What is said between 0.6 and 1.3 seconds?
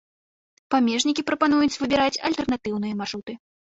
Памежнікі